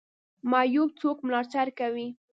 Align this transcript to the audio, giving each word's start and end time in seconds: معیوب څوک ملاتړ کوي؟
معیوب 0.51 0.89
څوک 1.01 1.17
ملاتړ 1.27 1.67
کوي؟ 1.79 2.07